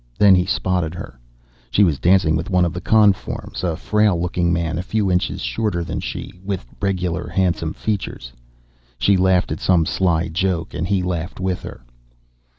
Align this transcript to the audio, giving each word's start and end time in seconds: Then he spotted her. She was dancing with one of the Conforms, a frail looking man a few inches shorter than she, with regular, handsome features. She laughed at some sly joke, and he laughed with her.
Then 0.17 0.33
he 0.33 0.47
spotted 0.47 0.95
her. 0.95 1.19
She 1.69 1.83
was 1.83 1.99
dancing 1.99 2.35
with 2.35 2.49
one 2.49 2.65
of 2.65 2.73
the 2.73 2.81
Conforms, 2.81 3.63
a 3.63 3.75
frail 3.75 4.19
looking 4.19 4.51
man 4.51 4.79
a 4.79 4.81
few 4.81 5.11
inches 5.11 5.41
shorter 5.41 5.83
than 5.83 5.99
she, 5.99 6.33
with 6.43 6.65
regular, 6.81 7.27
handsome 7.27 7.73
features. 7.73 8.33
She 8.97 9.15
laughed 9.15 9.51
at 9.51 9.59
some 9.59 9.85
sly 9.85 10.27
joke, 10.27 10.73
and 10.73 10.87
he 10.87 11.03
laughed 11.03 11.39
with 11.39 11.61
her. 11.61 11.83